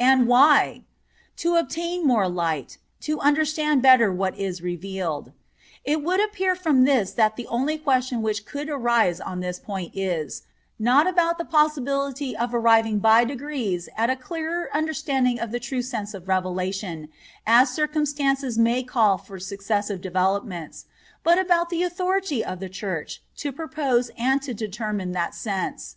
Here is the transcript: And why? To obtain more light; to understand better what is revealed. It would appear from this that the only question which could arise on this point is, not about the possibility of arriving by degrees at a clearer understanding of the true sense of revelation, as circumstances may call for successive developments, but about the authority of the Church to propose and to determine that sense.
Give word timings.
And 0.00 0.26
why? 0.26 0.82
To 1.36 1.54
obtain 1.54 2.04
more 2.04 2.28
light; 2.28 2.78
to 3.02 3.20
understand 3.20 3.80
better 3.80 4.12
what 4.12 4.36
is 4.36 4.60
revealed. 4.60 5.30
It 5.84 6.02
would 6.02 6.18
appear 6.20 6.56
from 6.56 6.82
this 6.82 7.12
that 7.12 7.36
the 7.36 7.46
only 7.46 7.78
question 7.78 8.20
which 8.20 8.44
could 8.44 8.68
arise 8.68 9.20
on 9.20 9.38
this 9.38 9.60
point 9.60 9.92
is, 9.94 10.42
not 10.80 11.06
about 11.06 11.38
the 11.38 11.44
possibility 11.44 12.36
of 12.36 12.52
arriving 12.52 12.98
by 12.98 13.22
degrees 13.22 13.88
at 13.96 14.10
a 14.10 14.16
clearer 14.16 14.68
understanding 14.74 15.38
of 15.38 15.52
the 15.52 15.60
true 15.60 15.82
sense 15.82 16.12
of 16.12 16.26
revelation, 16.26 17.08
as 17.46 17.70
circumstances 17.70 18.58
may 18.58 18.82
call 18.82 19.16
for 19.16 19.38
successive 19.38 20.00
developments, 20.00 20.86
but 21.22 21.38
about 21.38 21.70
the 21.70 21.84
authority 21.84 22.44
of 22.44 22.58
the 22.58 22.68
Church 22.68 23.22
to 23.36 23.52
propose 23.52 24.10
and 24.18 24.42
to 24.42 24.52
determine 24.52 25.12
that 25.12 25.36
sense. 25.36 25.94